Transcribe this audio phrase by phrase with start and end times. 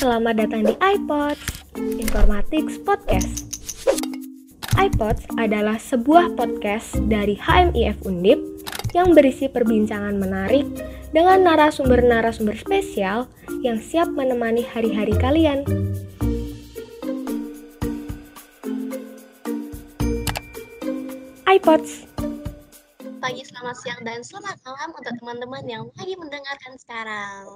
[0.00, 3.44] selamat datang di iPods, Informatics Podcast.
[4.80, 8.40] iPods adalah sebuah podcast dari HMIF Undip
[8.96, 10.64] yang berisi perbincangan menarik
[11.12, 13.28] dengan narasumber-narasumber spesial
[13.60, 15.68] yang siap menemani hari-hari kalian.
[21.44, 22.08] iPods
[23.20, 27.46] pagi, selamat siang, dan selamat malam untuk teman-teman yang lagi mendengarkan sekarang.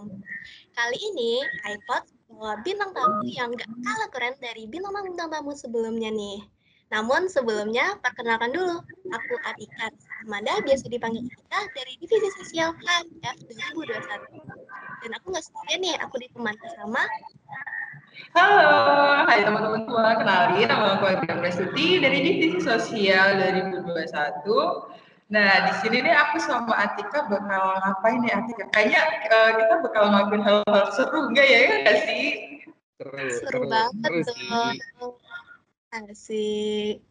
[0.76, 6.44] Kali ini, iPod bawa bintang tamu yang gak kalah keren dari bintang-bintang tamu sebelumnya nih.
[6.92, 8.78] Namun sebelumnya, perkenalkan dulu.
[9.10, 9.90] Aku Atika
[10.22, 15.02] Amanda, biasa dipanggil Atika dari Divisi Sosial HF 2021.
[15.02, 17.02] Dan aku nggak sendirian nih, aku ditemani sama
[18.34, 20.14] Halo, hai teman-teman semua.
[20.14, 25.03] Kenalin, nama aku Atika Prestuti dari Divisi Sosial 2021.
[25.34, 28.70] Nah, di sini nih aku sama Atika bakal ngapain nih Atika?
[28.70, 29.02] Kayaknya
[29.34, 32.24] uh, kita bakal ngelakuin hal-hal seru enggak ya, enggak sih?
[32.94, 35.18] Seru, seru, seru banget tuh.
[35.90, 37.02] Asik.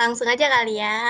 [0.00, 1.04] Langsung aja kali ya.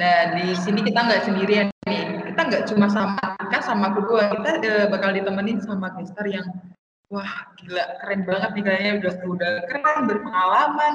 [0.00, 2.32] Nah, di sini kita nggak sendirian nih.
[2.32, 4.32] Kita nggak cuma sama Atika sama aku dua.
[4.32, 6.48] Kita uh, bakal ditemenin sama gestar yang
[7.12, 10.94] wah gila keren banget nih kayaknya udah udah keren berpengalaman.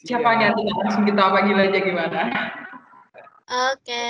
[0.00, 2.20] Siapa yang langsung kita panggil aja gimana?
[3.44, 4.08] Oke.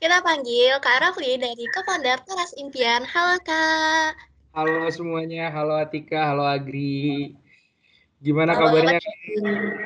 [0.00, 3.04] Kita panggil Kak Rafli dari co-founder Teras Impian.
[3.04, 4.16] Halo Kak.
[4.56, 7.36] Halo semuanya, halo Atika, halo Agri.
[8.24, 8.98] Gimana halo, kabarnya?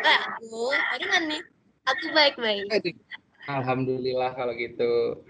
[0.07, 1.43] Kak, aku bagaimana nih?
[1.83, 2.71] Aku baik-baik.
[3.51, 5.27] Alhamdulillah kalau gitu.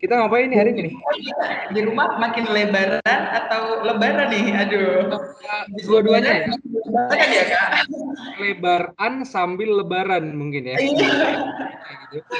[0.00, 0.92] Kita ngapain nih hari ini?
[1.76, 4.44] Di rumah makin lebaran atau lebaran nih?
[4.56, 5.12] Aduh.
[5.84, 6.56] Dua-duanya ya?
[6.56, 7.68] Lebaran ya, Kak?
[8.40, 10.80] Lebaran sambil lebaran mungkin ya.
[10.80, 11.12] Iya.
[12.16, 12.32] gitu.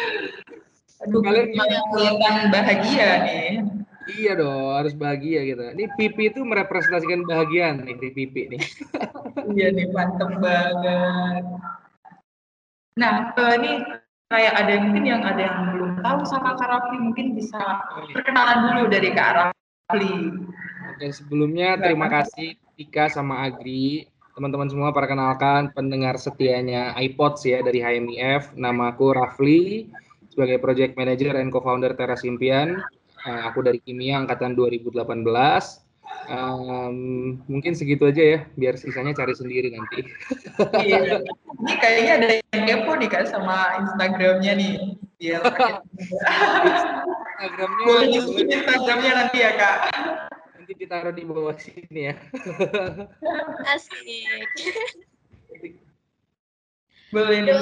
[1.05, 3.49] Aduh, kalian kelihatan bahagia nih.
[4.11, 5.61] Iya dong, harus bahagia gitu.
[5.61, 8.63] Ini pipi itu merepresentasikan bahagia nih di pipi nih.
[9.55, 11.45] iya nih, mantep banget.
[12.97, 13.73] Nah, ini
[14.33, 15.59] kayak ada yang mungkin yang ada yang
[16.01, 17.61] tahu sama Kak Rafli mungkin bisa
[18.13, 20.35] perkenalan dulu dari Kak Rafli.
[20.97, 24.09] Oke, sebelumnya terima kasih Tika sama Agri.
[24.37, 28.57] Teman-teman semua perkenalkan pendengar setianya iPods ya dari HMIF.
[28.57, 29.89] Nama aku Rafli
[30.33, 32.81] sebagai Project Manager and Co-founder Teras Impian.
[33.21, 35.05] Uh, aku dari Kimia angkatan 2018.
[36.31, 40.01] Um, mungkin segitu aja ya, biar sisanya cari sendiri nanti.
[40.87, 41.21] iya.
[41.61, 44.75] Ini kayaknya ada yang kepo nih kan sama Instagramnya nih.
[45.21, 45.45] Biar
[47.41, 47.85] Instagramnya.
[47.85, 48.09] Boleh
[48.41, 49.77] Instagramnya nanti ya kak.
[50.57, 52.15] Nanti ditaruh di bawah sini ya.
[53.77, 54.49] Asik.
[57.13, 57.53] Boleh nih.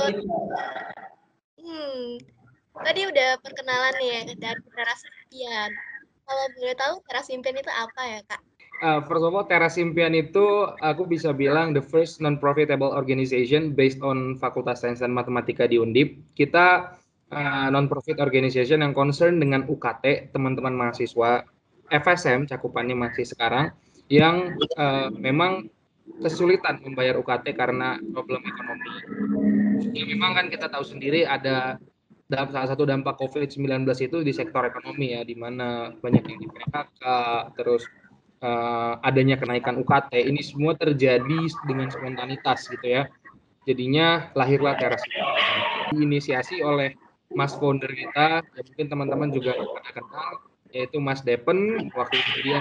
[1.59, 2.23] Hmm,
[2.87, 5.71] tadi udah perkenalan nih ya dari Teras Impian.
[6.29, 8.43] Kalau boleh tahu Teras Impian itu apa ya kak?
[8.79, 13.99] Uh, first of all, Teras Impian itu aku bisa bilang the first non-profitable organization based
[14.07, 16.15] on Fakultas Sains dan Matematika di Undip.
[16.39, 16.95] Kita
[17.33, 21.44] uh, non-profit organization yang concern dengan UKT, teman-teman mahasiswa
[21.89, 23.72] FSM cakupannya masih sekarang,
[24.12, 25.69] yang uh, memang
[26.25, 28.91] kesulitan membayar UKT karena problem ekonomi.
[29.93, 31.77] Ya memang kan kita tahu sendiri ada
[32.28, 36.49] dalam salah satu dampak COVID-19 itu di sektor ekonomi ya, di mana banyak yang di
[36.49, 37.03] PHK,
[37.56, 37.89] terus
[38.45, 43.09] uh, adanya kenaikan UKT ini semua terjadi dengan spontanitas gitu ya.
[43.69, 45.05] Jadinya lahirlah teras
[45.93, 46.97] diinisiasi oleh
[47.33, 50.31] Mas founder kita, ya mungkin teman-teman juga pernah kenal,
[50.72, 51.91] yaitu Mas Depen.
[51.93, 52.59] Waktu itu dia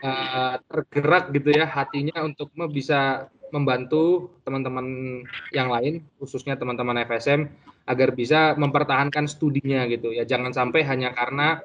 [0.00, 5.20] uh, tergerak gitu ya hatinya untuk bisa membantu teman-teman
[5.52, 7.48] yang lain, khususnya teman-teman FSM,
[7.88, 10.28] agar bisa mempertahankan studinya gitu ya.
[10.28, 11.60] Jangan sampai hanya karena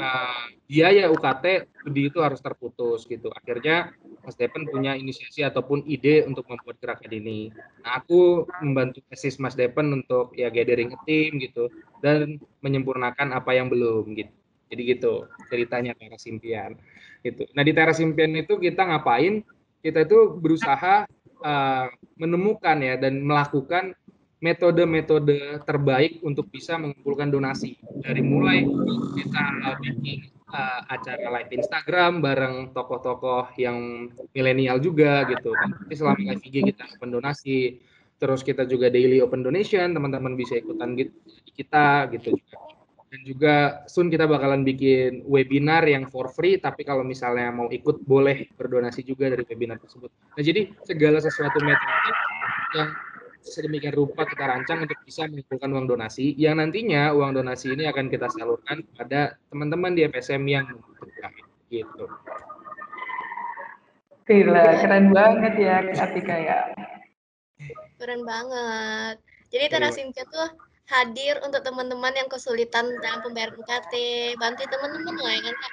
[0.00, 1.44] uh, biaya UKT
[1.84, 3.28] studi itu harus terputus gitu.
[3.32, 3.92] Akhirnya
[4.28, 7.48] Mas Depen punya inisiasi ataupun ide untuk membuat gerakan ini.
[7.80, 11.72] Nah, aku membantu tesis Mas Depen untuk ya gathering a team gitu
[12.04, 14.36] dan menyempurnakan apa yang belum gitu.
[14.68, 16.76] Jadi gitu ceritanya teras impian
[17.24, 17.48] gitu.
[17.56, 19.40] Nah di teras impian itu kita ngapain?
[19.80, 21.08] Kita itu berusaha
[21.40, 21.86] uh,
[22.20, 23.96] menemukan ya dan melakukan
[24.44, 28.62] metode-metode terbaik untuk bisa mengumpulkan donasi dari mulai
[29.16, 29.44] kita
[29.82, 35.52] bikin uh, acara live Instagram bareng tokoh-tokoh yang milenial juga gitu.
[35.54, 37.80] Tapi selama live IG kita open donasi
[38.18, 41.14] terus kita juga daily open donation teman-teman bisa ikutan gitu
[41.54, 42.56] kita gitu juga.
[43.08, 43.54] Dan juga
[43.88, 49.00] soon kita bakalan bikin webinar yang for free tapi kalau misalnya mau ikut boleh berdonasi
[49.00, 50.12] juga dari webinar tersebut.
[50.12, 52.12] Nah jadi segala sesuatu metode
[52.76, 52.90] yang
[53.48, 58.12] sedemikian rupa kita rancang untuk bisa mengumpulkan uang donasi yang nantinya uang donasi ini akan
[58.12, 61.32] kita salurkan kepada teman-teman di FSM yang membutuhkan
[61.72, 62.04] gitu.
[64.28, 66.58] Gila, keren banget ya Atika ya.
[67.96, 69.16] Keren banget.
[69.48, 70.52] Jadi Teras Impian tuh
[70.92, 73.94] hadir untuk teman-teman yang kesulitan dalam pembayaran UKT.
[74.36, 75.72] Bantu teman-teman lah ya kan Kak.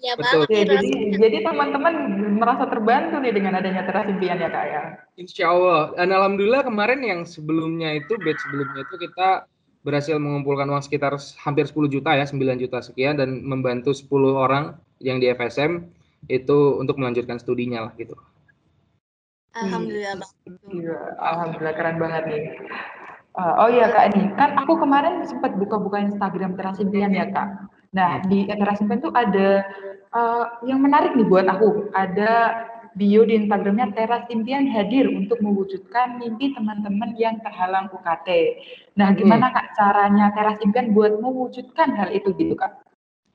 [0.00, 0.48] Ya Betul.
[0.48, 1.94] banget Ya, jadi jadi teman-teman
[2.40, 4.82] merasa terbantu nih dengan adanya teras impian ya kak ya.
[5.20, 5.92] Insya Allah.
[5.92, 9.44] Dan alhamdulillah kemarin yang sebelumnya itu, batch sebelumnya itu kita
[9.84, 14.80] berhasil mengumpulkan uang sekitar hampir 10 juta ya, 9 juta sekian dan membantu 10 orang
[15.04, 15.84] yang di FSM
[16.28, 18.16] itu untuk melanjutkan studinya lah gitu.
[19.56, 20.32] Alhamdulillah Bang.
[20.72, 22.44] Iya, alhamdulillah keren banget nih.
[23.30, 27.48] Uh, oh iya kak nih, kan aku kemarin sempat buka-buka Instagram teras impian ya kak.
[27.90, 29.66] Nah di teras impian tuh ada
[30.14, 31.90] uh, yang menarik nih buat aku.
[31.90, 32.32] Ada
[32.94, 38.28] bio di Instagramnya teras impian hadir untuk mewujudkan mimpi teman-teman yang terhalang UKT.
[38.98, 42.82] Nah gimana kak caranya teras impian buat mewujudkan hal itu gitu kak?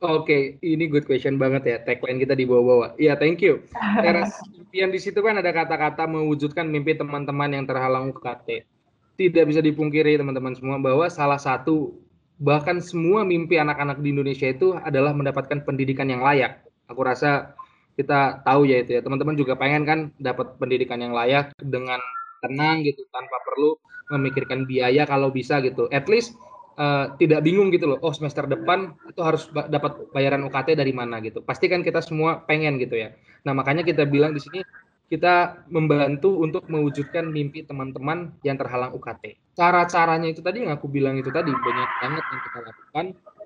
[0.04, 1.78] Oke, ini good question banget ya.
[1.81, 3.00] Tagline kita di bawah-bawah.
[3.00, 3.63] Iya, thank you.
[3.74, 8.68] Teras impian di situ kan ada kata-kata mewujudkan mimpi teman-teman yang terhalang UKT.
[9.16, 11.96] Tidak bisa dipungkiri teman-teman semua bahwa salah satu
[12.40, 16.64] bahkan semua mimpi anak-anak di Indonesia itu adalah mendapatkan pendidikan yang layak.
[16.92, 17.56] Aku rasa
[17.96, 19.02] kita tahu ya itu ya.
[19.02, 22.00] Teman-teman juga pengen kan dapat pendidikan yang layak dengan
[22.44, 23.80] tenang gitu tanpa perlu
[24.12, 25.88] memikirkan biaya kalau bisa gitu.
[25.90, 26.36] At least
[26.78, 27.98] uh, tidak bingung gitu loh.
[28.04, 31.42] Oh semester depan itu harus dapat bayaran UKT dari mana gitu.
[31.42, 33.16] Pasti kan kita semua pengen gitu ya.
[33.48, 34.60] Nah makanya kita bilang di sini
[35.06, 39.38] kita membantu untuk mewujudkan mimpi teman-teman yang terhalang UKT.
[39.54, 43.06] Cara-caranya itu tadi yang aku bilang itu tadi banyak banget yang kita lakukan.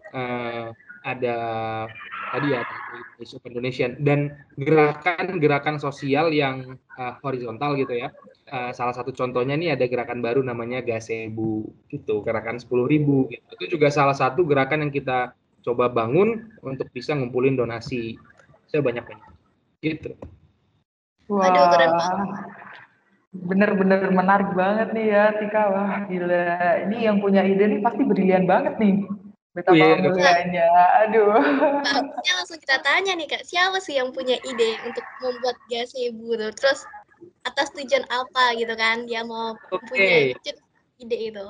[0.10, 0.68] Uh,
[1.06, 1.38] ada
[2.30, 2.62] tadi ya
[3.20, 8.10] Open Donation dan gerakan-gerakan sosial yang uh, horizontal gitu ya.
[8.50, 13.46] Uh, salah satu contohnya nih ada gerakan baru namanya Gasebu gitu, gerakan 10.000 gitu.
[13.60, 18.18] Itu juga salah satu gerakan yang kita coba bangun untuk bisa ngumpulin donasi
[18.72, 19.30] sebanyak-banyak.
[19.84, 20.16] Gitu.
[21.30, 21.46] Wah.
[21.46, 22.30] Aduh, keren banget.
[23.30, 25.64] Bener-bener menarik banget nih ya Tika.
[25.70, 26.50] Wah gila.
[26.90, 29.06] Ini yang punya ide nih pasti brilian banget nih.
[29.54, 30.70] Betapa Iya, mulianya.
[31.06, 31.34] Aduh.
[31.86, 36.52] Harusnya langsung kita tanya nih Kak, siapa sih yang punya ide untuk membuat gazebo tuh?
[36.58, 36.80] Terus
[37.46, 39.86] atas tujuan apa gitu kan dia mau Oke.
[39.90, 40.34] punya
[41.02, 41.46] ide itu?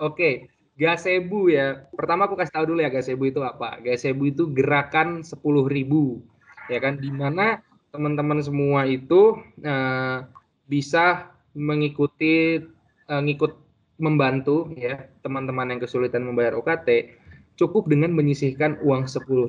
[0.00, 1.86] Oke, Gasebu ya.
[1.94, 3.78] Pertama aku kasih tahu dulu ya Gasebu itu apa.
[3.78, 6.18] Gasebu itu gerakan 10.000
[6.66, 7.60] ya kan di mana
[7.94, 10.26] teman-teman semua itu uh,
[10.66, 12.58] bisa mengikuti
[13.06, 13.54] uh, ngikut
[14.02, 17.14] membantu ya teman-teman yang kesulitan membayar UKT
[17.54, 19.46] cukup dengan menyisihkan uang 10.000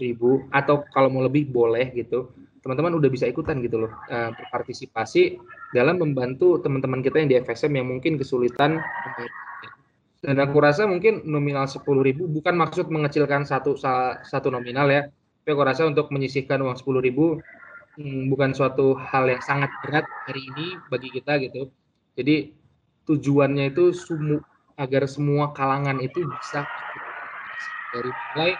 [0.53, 2.29] atau kalau mau lebih boleh gitu.
[2.61, 4.29] Teman-teman udah bisa ikutan gitu loh uh,
[5.73, 8.77] dalam membantu teman-teman kita yang di FSM yang mungkin kesulitan
[10.25, 11.85] dan aku rasa mungkin nominal 10.000
[12.17, 13.77] bukan maksud mengecilkan satu
[14.25, 15.05] satu nominal ya
[15.45, 17.05] tapi aku rasa untuk menyisihkan uang 10.000
[17.99, 21.71] hmm, bukan suatu hal yang sangat berat hari ini bagi kita gitu.
[22.15, 22.55] Jadi
[23.05, 24.39] tujuannya itu sumu,
[24.75, 26.67] agar semua kalangan itu bisa
[27.95, 28.51] dari mulai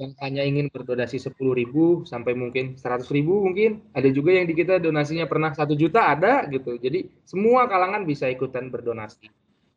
[0.00, 3.84] yang hanya ingin berdonasi 10.000 sampai mungkin 100.000 mungkin.
[3.92, 6.80] Ada juga yang di kita donasinya pernah satu juta ada gitu.
[6.80, 9.28] Jadi semua kalangan bisa ikutan berdonasi.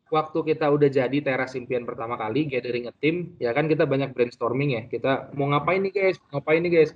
[0.08, 4.16] Waktu kita udah jadi teras impian pertama kali gathering a team ya kan kita banyak
[4.16, 4.82] brainstorming ya.
[4.88, 6.16] Kita mau ngapain nih guys?
[6.32, 6.90] Ngapain nih guys?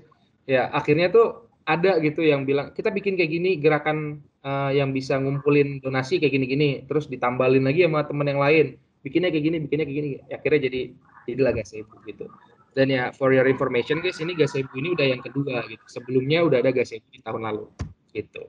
[0.48, 5.20] Ya akhirnya tuh ada gitu yang bilang kita bikin kayak gini gerakan uh, yang bisa
[5.20, 8.66] ngumpulin donasi kayak gini-gini terus ditambalin lagi sama teman yang lain.
[9.04, 10.08] Bikinnya kayak gini bikinnya kayak gini.
[10.32, 10.80] Akhirnya jadi
[11.28, 12.24] jadilah gazebo gitu.
[12.72, 15.84] Dan ya for your information guys ini gazebo ini udah yang kedua gitu.
[15.92, 17.68] Sebelumnya udah ada gazebo di tahun lalu
[18.16, 18.48] gitu.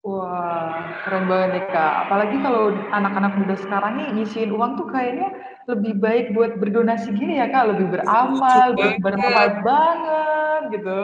[0.00, 1.92] Wah, keren banget nih Kak.
[2.08, 5.28] Apalagi kalau anak-anak muda sekarang nih ngisiin uang tuh kayaknya
[5.68, 10.29] lebih baik buat berdonasi gini ya Kak, lebih beramal, ber bermanfaat banget
[10.72, 10.98] gitu.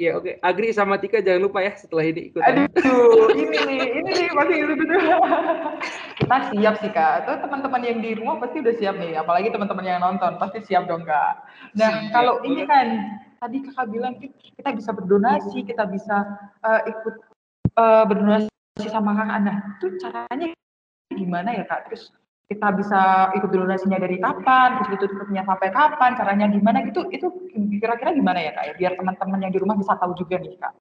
[0.00, 0.34] Iya oke, okay.
[0.40, 2.42] Agri sama Tika jangan lupa ya setelah ini ikut.
[2.42, 4.74] Aduh, ini nih, ini nih pasti itu
[6.20, 7.28] Kita siap sih Kak.
[7.28, 10.88] Tuh teman-teman yang di rumah pasti udah siap nih, apalagi teman-teman yang nonton pasti siap
[10.88, 11.44] dong Kak.
[11.76, 12.86] Nah, siap, kalau ini kan
[13.40, 16.16] tadi Kakak bilang kita bisa berdonasi, kita bisa
[16.60, 17.14] uh, ikut
[17.80, 19.76] uh, berdonasi sama Kang Ana.
[19.80, 20.52] Itu caranya
[21.12, 21.88] gimana ya Kak?
[21.88, 22.12] Terus
[22.50, 27.30] kita bisa ikut donasinya dari kapan, terus itu tutupnya sampai kapan, caranya gimana gitu, itu
[27.78, 28.72] kira-kira gimana ya Kak ya?
[28.74, 30.74] Biar teman-teman yang di rumah bisa tahu juga nih Kak.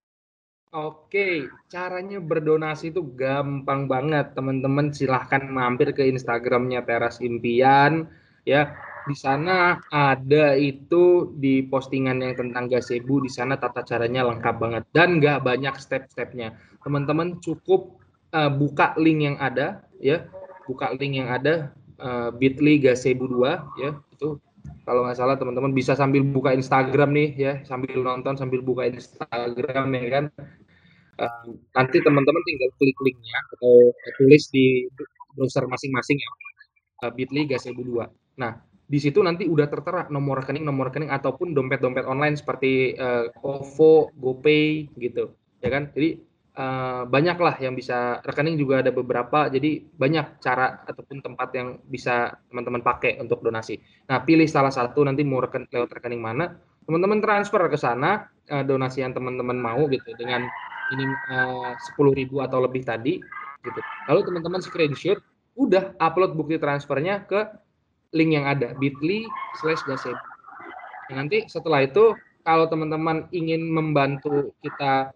[0.73, 4.33] Oke, caranya berdonasi itu gampang banget.
[4.33, 8.09] Teman-teman silahkan mampir ke Instagramnya Teras Impian.
[8.49, 8.73] Ya,
[9.05, 13.21] di sana ada itu di postingan yang tentang gazebo.
[13.21, 16.57] Di sana tata caranya lengkap banget dan nggak banyak step-stepnya.
[16.81, 17.97] Teman-teman cukup
[18.33, 20.25] uh, buka link yang ada, ya
[20.69, 24.37] buka link yang ada uh, Bitly Gazebo 2 ya itu
[24.85, 29.87] kalau nggak salah teman-teman bisa sambil buka Instagram nih ya sambil nonton sambil buka Instagram
[29.97, 30.25] ya kan
[31.19, 34.87] Uh, nanti teman-teman tinggal klik linknya atau tulis di
[35.35, 36.31] browser masing-masing ya
[37.03, 38.39] uh, Bitly Gazebo 2.
[38.39, 43.27] Nah, di situ nanti udah tertera nomor rekening, nomor rekening ataupun dompet-dompet online seperti uh,
[43.43, 45.91] OVO, GoPay gitu, ya kan?
[45.91, 46.23] Jadi
[46.59, 51.79] uh, banyak lah yang bisa rekening juga ada beberapa, jadi banyak cara ataupun tempat yang
[51.87, 53.79] bisa teman-teman pakai untuk donasi.
[54.11, 58.63] Nah, pilih salah satu nanti mau reken, lewat rekening mana, teman-teman transfer ke sana uh,
[58.67, 60.43] donasi yang teman-teman mau gitu dengan
[60.89, 63.21] ini eh, sepuluh ribu atau lebih tadi
[63.61, 63.79] gitu.
[64.09, 65.21] Lalu teman-teman screenshot,
[65.53, 67.45] udah upload bukti transfernya ke
[68.17, 69.29] link yang ada bit.ly
[69.61, 69.85] slash.
[69.85, 75.13] Nah, nanti setelah itu kalau teman-teman ingin membantu kita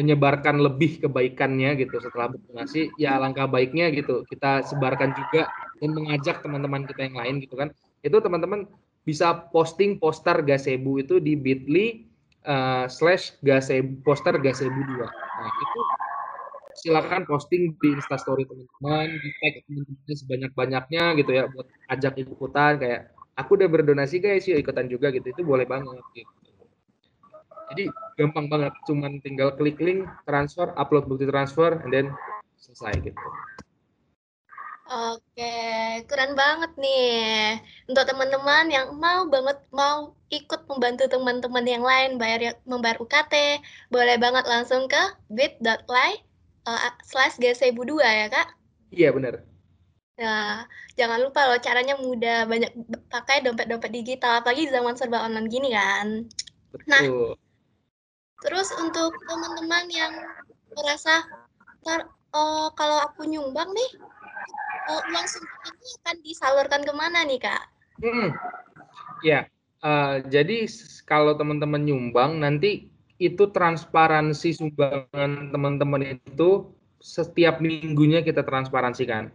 [0.00, 6.40] menyebarkan lebih kebaikannya gitu setelah berdonasi, ya langkah baiknya gitu kita sebarkan juga dan mengajak
[6.40, 7.68] teman-teman kita yang lain gitu kan.
[8.00, 8.64] Itu teman-teman
[9.04, 12.10] bisa posting poster Gasebu itu di bit.ly
[12.48, 15.08] uh, slash gasebu poster gasebu dua.
[15.08, 15.80] Nah itu
[16.80, 23.12] silakan posting di instastory teman-teman, di tag teman-teman sebanyak-banyaknya gitu ya buat ajak ikutan kayak
[23.36, 26.49] aku udah berdonasi guys yuk ikutan juga gitu itu boleh banget gitu.
[27.70, 27.86] Jadi
[28.18, 32.06] gampang banget, cuman tinggal klik link transfer, upload bukti transfer, and then
[32.58, 33.26] selesai gitu.
[34.90, 35.54] Oke,
[36.10, 37.62] keren banget nih.
[37.86, 43.62] Untuk teman-teman yang mau banget mau ikut membantu teman-teman yang lain bayar ya, membayar UKT,
[43.86, 44.98] boleh banget langsung ke
[45.30, 46.10] bit.ly
[46.66, 48.50] uh, slash g1002 ya kak?
[48.90, 49.46] Iya benar.
[50.18, 50.66] Nah,
[50.98, 52.74] jangan lupa loh caranya mudah, banyak
[53.08, 56.26] pakai dompet-dompet digital, apalagi zaman serba online gini kan.
[56.90, 57.38] Nah, Betul.
[57.38, 57.49] Nah,
[58.40, 60.12] terus untuk teman-teman yang
[60.76, 61.24] merasa,
[62.32, 63.90] oh, kalau aku nyumbang nih,
[64.90, 67.62] uh, uang sumbangan ini akan disalurkan ke mana nih kak?
[68.00, 68.30] Hmm.
[69.20, 69.46] Ya,
[69.84, 70.64] uh, jadi
[71.04, 72.88] kalau teman-teman nyumbang nanti
[73.20, 79.28] itu transparansi sumbangan teman-teman itu setiap minggunya kita transparansikan.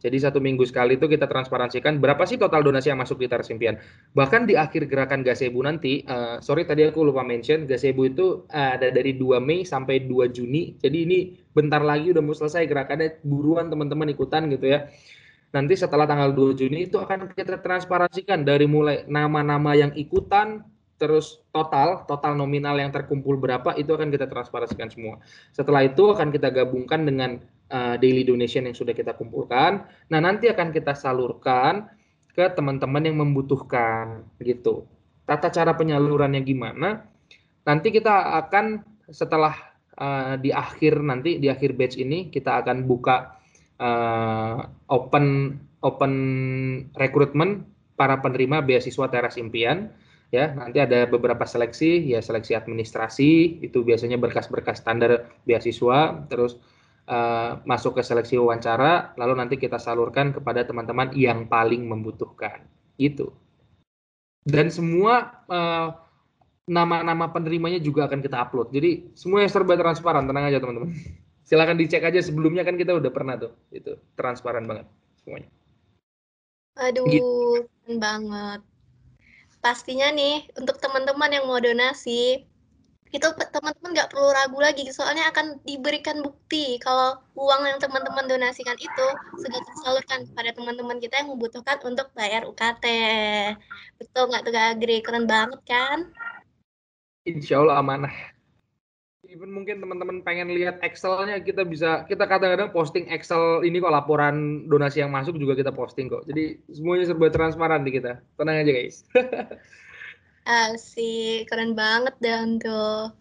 [0.00, 3.76] Jadi satu minggu sekali itu kita transparansikan berapa sih total donasi yang masuk di Impian.
[4.16, 8.88] Bahkan di akhir gerakan Gasebu nanti, uh, sorry tadi aku lupa mention, Gasebu itu ada
[8.88, 10.80] dari 2 Mei sampai 2 Juni.
[10.80, 11.18] Jadi ini
[11.52, 14.88] bentar lagi udah mau selesai gerakannya, buruan teman-teman ikutan gitu ya.
[15.52, 20.64] Nanti setelah tanggal 2 Juni itu akan kita transparansikan dari mulai nama-nama yang ikutan,
[20.96, 25.20] terus total total nominal yang terkumpul berapa itu akan kita transparansikan semua.
[25.52, 29.86] Setelah itu akan kita gabungkan dengan uh, daily donation yang sudah kita kumpulkan.
[30.12, 31.88] Nah, nanti akan kita salurkan
[32.34, 34.86] ke teman-teman yang membutuhkan gitu.
[35.24, 37.06] Tata cara penyalurannya gimana?
[37.64, 39.54] Nanti kita akan setelah
[39.98, 43.36] uh, di akhir nanti di akhir batch ini kita akan buka
[43.78, 46.12] uh, open open
[46.96, 47.66] recruitment
[47.98, 49.92] para penerima beasiswa teras impian
[50.30, 56.56] ya nanti ada beberapa seleksi ya seleksi administrasi itu biasanya berkas-berkas standar beasiswa terus
[57.10, 62.62] uh, masuk ke seleksi wawancara, lalu nanti kita salurkan kepada teman-teman yang paling membutuhkan.
[62.96, 63.34] Itu.
[64.46, 65.92] Dan semua uh,
[66.70, 68.70] nama-nama penerimanya juga akan kita upload.
[68.70, 70.94] Jadi semuanya serba transparan, tenang aja teman-teman.
[71.48, 74.86] Silahkan dicek aja sebelumnya kan kita udah pernah tuh, itu transparan banget
[75.18, 75.50] semuanya.
[76.78, 77.66] Aduh, gitu.
[77.98, 78.62] banget.
[79.58, 82.46] Pastinya nih untuk teman-teman yang mau donasi,
[83.10, 88.78] itu teman-teman nggak perlu ragu lagi soalnya akan diberikan bukti kalau uang yang teman-teman donasikan
[88.78, 92.86] itu sudah tersalurkan kepada teman-teman kita yang membutuhkan untuk bayar UKT
[93.98, 95.02] betul nggak tuh Agri?
[95.02, 96.06] Keren banget kan?
[97.26, 98.14] Insya Allah amanah.
[99.30, 104.66] Even mungkin teman-teman pengen lihat Excelnya kita bisa kita kadang-kadang posting Excel ini kok laporan
[104.66, 106.26] donasi yang masuk juga kita posting kok.
[106.26, 108.18] Jadi semuanya serba transparan di kita.
[108.34, 109.06] Tenang aja guys
[110.46, 113.12] Asik, keren banget dan tuh.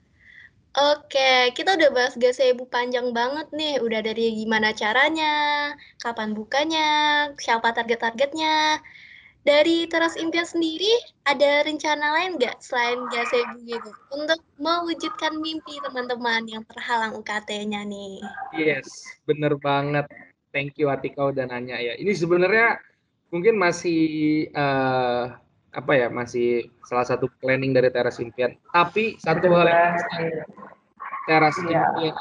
[0.77, 3.81] Oke, kita udah bahas gazebo panjang banget nih.
[3.81, 6.87] Udah dari gimana caranya, kapan bukanya,
[7.41, 8.77] siapa target-targetnya.
[9.43, 10.91] Dari Teras Impian sendiri,
[11.25, 13.91] ada rencana lain nggak selain gazebo gitu?
[14.13, 18.21] Untuk mewujudkan mimpi teman-teman yang terhalang UKT-nya nih.
[18.53, 18.85] Yes,
[19.25, 20.05] bener banget.
[20.53, 21.97] Thank you Atika udah nanya ya.
[21.97, 22.77] Ini sebenarnya
[23.33, 23.99] mungkin masih
[24.53, 25.33] uh,
[25.69, 28.57] apa ya masih salah satu planning dari teras impian.
[28.73, 29.95] Tapi satu hal yang
[31.29, 31.63] teras ya.
[31.65, 32.15] impian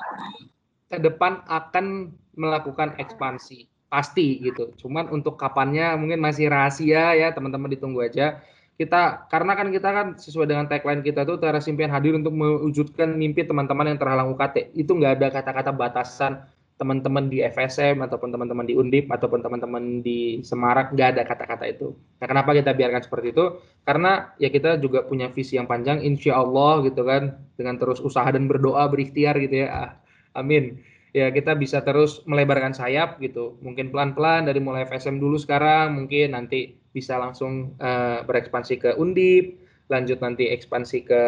[0.89, 4.73] ke depan akan melakukan ekspansi pasti gitu.
[4.77, 8.41] Cuman untuk kapannya mungkin masih rahasia ya teman-teman ditunggu aja.
[8.79, 13.11] Kita karena kan kita kan sesuai dengan tagline kita tuh teras impian hadir untuk mewujudkan
[13.11, 14.77] mimpi teman-teman yang terhalang UKT.
[14.77, 16.47] Itu nggak ada kata-kata batasan
[16.79, 21.91] teman-teman di FSM ataupun teman-teman di Undip ataupun teman-teman di Semarak nggak ada kata-kata itu.
[22.23, 23.59] Nah, kenapa kita biarkan seperti itu?
[23.83, 28.31] Karena ya kita juga punya visi yang panjang, insya Allah gitu kan, dengan terus usaha
[28.31, 29.69] dan berdoa berikhtiar gitu ya.
[29.75, 29.91] Ah,
[30.39, 30.79] amin.
[31.11, 33.59] Ya kita bisa terus melebarkan sayap gitu.
[33.59, 39.59] Mungkin pelan-pelan dari mulai FSM dulu sekarang, mungkin nanti bisa langsung uh, berekspansi ke Undip,
[39.91, 41.23] lanjut nanti ekspansi ke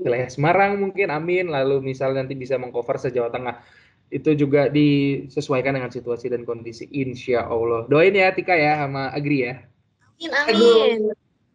[0.00, 1.52] wilayah Semarang mungkin, amin.
[1.52, 3.83] Lalu misal nanti bisa mengcover se-Jawa Tengah
[4.14, 7.82] itu juga disesuaikan dengan situasi dan kondisi insya Allah.
[7.90, 9.58] Doain ya Tika ya sama Agri ya.
[10.22, 11.00] Amin amin.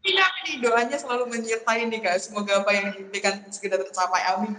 [0.04, 2.20] Tika nih doanya selalu menyertai nih kak.
[2.20, 4.28] Semoga apa yang diimpikan segera tercapai.
[4.36, 4.52] Amin.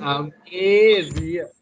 [0.00, 1.04] Amin.
[1.20, 1.52] Iya.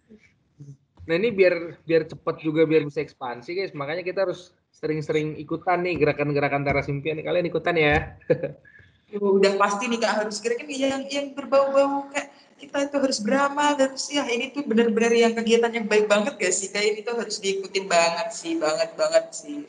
[1.11, 3.75] Nah ini biar biar cepat juga biar bisa ekspansi guys.
[3.75, 7.26] Makanya kita harus sering-sering ikutan nih gerakan-gerakan teras impian nih.
[7.26, 8.14] Kalian ikutan ya?
[9.18, 12.29] Udah pasti nih kak harus gerakan yang yang berbau-bau kayak
[12.61, 16.52] kita itu harus beramal dan ya ini tuh benar-benar yang kegiatan yang baik banget gak
[16.52, 19.64] sih kayak ini tuh harus diikutin banget sih banget banget sih.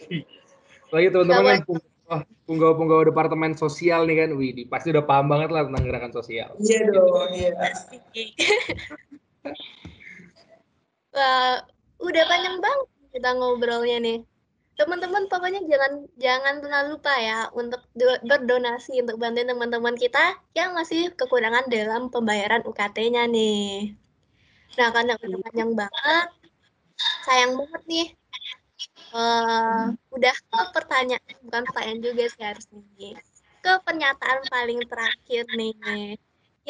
[0.91, 1.79] Lagi teman-teman kan
[2.43, 6.51] punggawa-punggawa departemen sosial nih kan wih pasti udah paham banget lah tentang gerakan sosial.
[6.59, 7.55] Iya dong iya.
[11.15, 11.63] Wah,
[12.03, 14.17] udah panjang banget kita ngobrolnya nih
[14.81, 17.81] teman-teman pokoknya jangan jangan pernah lupa ya untuk
[18.25, 23.93] berdonasi untuk bantuin teman-teman kita yang masih kekurangan dalam pembayaran UKT-nya nih.
[24.81, 26.27] Nah karena udah panjang banget,
[27.29, 28.07] sayang banget nih.
[29.13, 32.81] Uh, udah ke pertanyaan bukan pertanyaan juga sih harusnya
[33.61, 36.17] ke pernyataan paling terakhir nih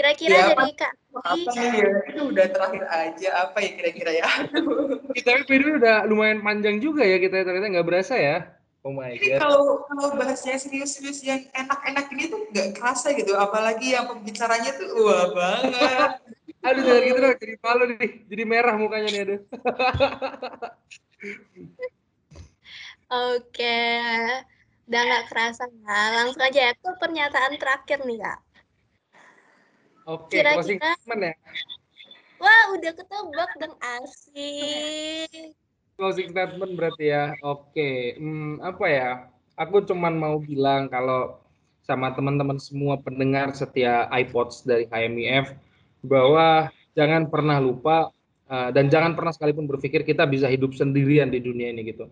[0.01, 1.89] Kira-kira ya, dari Kak apa nih ya?
[2.09, 4.25] Itu udah terakhir aja apa ya kira-kira ya?
[5.17, 8.49] kita video udah lumayan panjang juga ya kita ternyata nggak berasa ya.
[8.81, 9.37] Oh my god.
[9.37, 14.89] kalau kalau bahasnya serius-serius yang enak-enak ini tuh nggak kerasa gitu, apalagi yang pembicaranya tuh
[15.05, 16.09] wah banget.
[16.65, 19.41] aduh jangan gitu dong, jadi malu nih, jadi merah mukanya nih aduh.
[23.37, 23.81] Oke,
[24.89, 25.97] udah nggak kerasa ya.
[26.17, 28.39] Langsung aja ya ke pernyataan terakhir nih kak.
[30.09, 31.33] Oke, okay, closing statement ya.
[32.41, 35.53] Wah, udah ketebak dong asik.
[35.93, 37.37] Closing statement berarti ya.
[37.45, 37.97] Oke, okay.
[38.17, 39.09] hmm, apa ya?
[39.61, 41.37] Aku cuman mau bilang kalau
[41.85, 45.53] sama teman-teman semua pendengar setia iPods dari HMIF
[46.01, 48.09] bahwa jangan pernah lupa
[48.49, 52.09] uh, dan jangan pernah sekalipun berpikir kita bisa hidup sendirian di dunia ini gitu.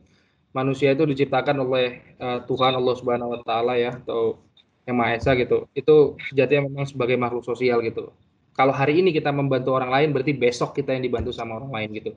[0.54, 4.42] Manusia itu diciptakan oleh uh, Tuhan Allah Subhanahu wa taala ya atau
[4.90, 5.70] yang Maha Esa gitu.
[5.78, 8.10] Itu sejatinya memang sebagai makhluk sosial gitu.
[8.58, 11.90] Kalau hari ini kita membantu orang lain berarti besok kita yang dibantu sama orang lain
[12.02, 12.12] gitu.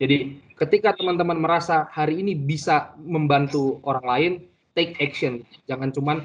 [0.00, 0.16] Jadi
[0.56, 4.32] ketika teman-teman merasa hari ini bisa membantu orang lain
[4.72, 5.44] take action.
[5.68, 6.16] Jangan cuman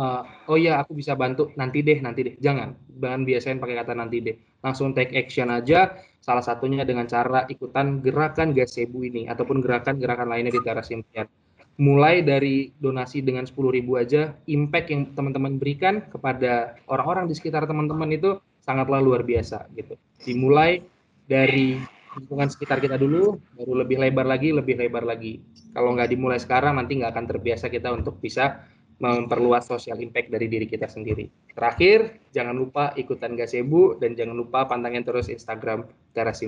[0.00, 2.34] uh, oh ya aku bisa bantu nanti deh nanti deh.
[2.40, 2.74] Jangan.
[2.96, 4.36] Jangan biasain pakai kata nanti deh.
[4.64, 5.94] Langsung take action aja.
[6.24, 11.28] Salah satunya dengan cara ikutan gerakan gasebu ini ataupun gerakan-gerakan lainnya di teras impian
[11.74, 18.14] mulai dari donasi dengan 10.000 aja, impact yang teman-teman berikan kepada orang-orang di sekitar teman-teman
[18.14, 19.98] itu sangatlah luar biasa gitu.
[20.22, 20.86] Dimulai
[21.26, 21.76] dari
[22.14, 25.42] lingkungan sekitar kita dulu, baru lebih lebar lagi, lebih lebar lagi.
[25.74, 28.62] Kalau nggak dimulai sekarang, nanti nggak akan terbiasa kita untuk bisa
[29.02, 31.26] memperluas sosial impact dari diri kita sendiri.
[31.50, 36.38] Terakhir, jangan lupa ikutan Gasebu dan jangan lupa pantangin terus Instagram Teras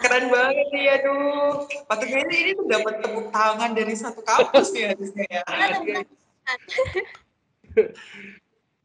[0.00, 1.68] Keren banget nih aduh.
[1.86, 5.42] Patutnya ini, ini tuh dapat tepuk tangan dari satu kampus nih harusnya ya.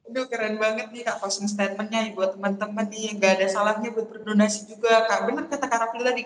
[0.09, 3.13] Aduh keren banget nih kak closing statementnya buat teman-teman nih.
[3.21, 5.29] Nggak ada salahnya buat berdonasi juga kak.
[5.29, 6.23] Benar kata kak Rafli tadi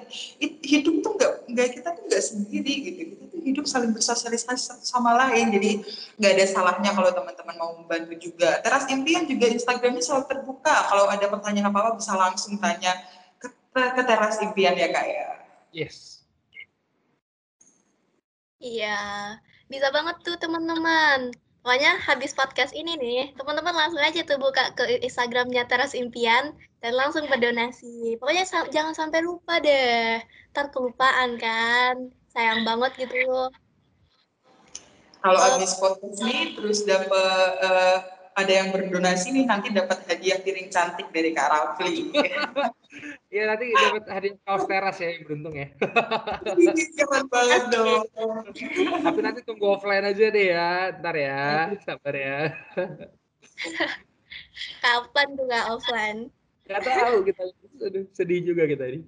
[0.63, 2.99] hidup tuh nggak nggak kita tuh nggak sendiri gitu.
[3.11, 5.51] Kita tuh hidup saling bersosialisasi sama lain.
[5.51, 5.83] Jadi
[6.15, 8.63] nggak ada salahnya kalau teman-teman mau membantu juga.
[8.63, 10.75] Teras impian juga Instagramnya selalu terbuka.
[10.87, 12.95] Kalau ada pertanyaan apa apa bisa langsung tanya
[13.73, 15.27] ke teras impian ya kak ya.
[15.73, 16.21] Yes.
[18.63, 18.97] Iya,
[19.67, 21.33] bisa banget tuh teman-teman.
[21.63, 26.93] Pokoknya habis podcast ini nih, teman-teman langsung aja tuh buka ke Instagramnya Teras Impian dan
[26.95, 28.19] langsung berdonasi.
[28.19, 30.19] Pokoknya sa jangan sampai lupa deh,
[30.51, 32.11] ntar kelupaan kan.
[32.31, 33.47] Sayang banget gitu.
[35.23, 37.97] Kalau habis podcast ini terus dapat uh,
[38.33, 42.09] ada yang berdonasi nih nanti dapat hadiah piring cantik dari Kak Rafli.
[43.33, 45.73] Iya nanti dapat hadiah kaos teras ya yang beruntung ya.
[46.93, 48.05] Keren banget dong.
[49.01, 52.53] Tapi nanti tunggu offline aja deh ya, ntar ya, sabar ya.
[54.85, 56.19] Kapan tuh nggak offline?
[56.69, 57.43] Gak tahu kita,
[57.81, 59.01] Aduh, sedih juga kita ini.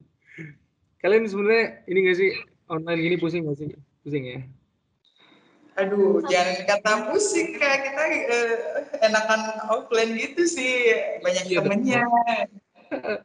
[1.06, 2.30] Kalian sebenarnya ini nggak sih
[2.66, 3.70] online gini pusing nggak sih?
[4.02, 4.40] Pusing ya?
[5.76, 8.54] Aduh, jangan kata musik kayak kita uh,
[9.04, 12.02] enakan offline gitu sih, banyak iya, temennya.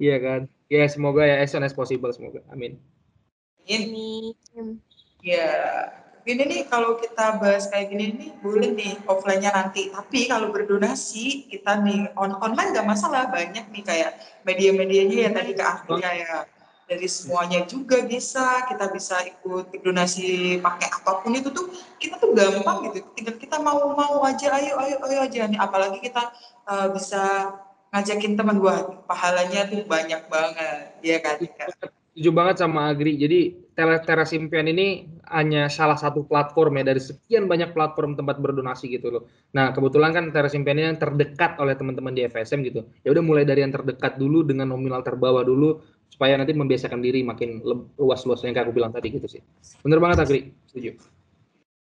[0.00, 0.40] Iya kan.
[0.72, 2.40] Ya semoga ya as soon as possible semoga.
[2.48, 2.80] Amin.
[3.68, 4.32] Ini
[5.20, 5.52] Ya,
[6.24, 9.92] gini nih kalau kita bahas kayak gini nih boleh nih offline-nya nanti.
[9.92, 14.16] Tapi kalau berdonasi kita nih on online nggak masalah banyak nih kayak
[14.48, 16.48] media-medianya ya tadi ke aku kayak
[16.90, 21.70] dari semuanya juga bisa kita bisa ikut donasi pakai apa pun itu tuh
[22.02, 26.02] kita tuh gampang gitu tinggal kita mau mau aja ayo ayo ayo aja nih apalagi
[26.02, 26.34] kita
[26.66, 27.54] uh, bisa
[27.94, 31.38] ngajakin teman gua pahalanya tuh banyak banget ya kan
[32.10, 33.14] Setuju banget sama Agri.
[33.14, 38.90] Jadi Teras Impian ini hanya salah satu platform ya dari sekian banyak platform tempat berdonasi
[38.90, 39.22] gitu loh.
[39.54, 42.82] Nah kebetulan kan Teras Impian ini yang terdekat oleh teman-teman di FSM gitu.
[43.06, 45.78] Ya udah mulai dari yang terdekat dulu dengan nominal terbawah dulu
[46.10, 47.62] supaya nanti membiasakan diri makin
[47.96, 49.40] luas-luas yang kayak aku bilang tadi gitu sih.
[49.80, 50.98] Bener banget Agri, setuju.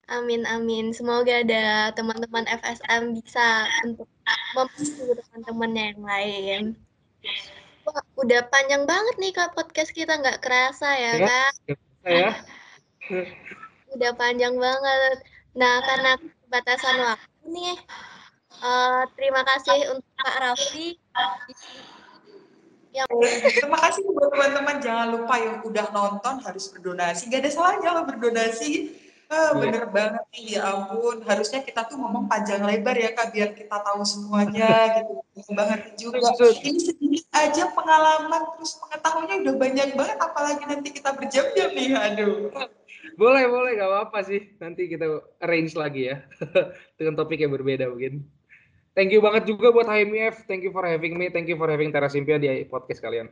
[0.06, 0.94] Amin amin.
[0.94, 4.06] Semoga ada teman-teman FSM bisa untuk
[4.54, 6.62] membantu teman-temannya yang lain.
[7.86, 11.52] Wah, udah panjang banget nih kak podcast kita nggak kerasa ya, ya kak.
[12.06, 12.30] Ya.
[13.98, 15.16] udah panjang banget.
[15.58, 16.12] Nah karena
[16.52, 17.76] batasan waktu nih,
[18.62, 21.00] uh, terima kasih untuk Kak Raffi.
[22.96, 23.08] Yang...
[23.60, 24.76] Terima kasih buat teman-teman.
[24.80, 27.28] Jangan lupa yang udah nonton harus berdonasi.
[27.28, 31.18] Gak ada salahnya lo berdonasi Ah, bener banget nih, ya ampun.
[31.26, 34.70] Harusnya kita tuh ngomong panjang lebar ya Kak, biar kita tahu semuanya
[35.34, 35.50] gitu.
[35.50, 36.30] banget juga.
[36.62, 42.54] Ini sedikit aja pengalaman, terus pengetahuannya udah banyak banget, apalagi nanti kita berjam-jam nih, aduh.
[43.18, 44.54] Boleh, boleh, gak apa-apa sih.
[44.62, 45.10] Nanti kita
[45.42, 46.22] arrange lagi ya,
[46.98, 48.22] dengan topik yang berbeda mungkin.
[48.96, 51.92] Thank you banget juga buat HMIF, thank you for having me, thank you for having
[51.92, 53.28] Teras Impian di podcast kalian.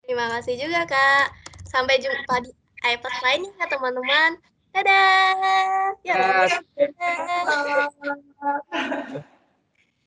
[0.00, 1.28] Terima kasih juga Kak.
[1.68, 2.48] Sampai jumpa di
[2.88, 4.40] iPad lainnya ya teman-teman.
[4.72, 5.92] Dadah.
[6.00, 7.44] Ya, dadah.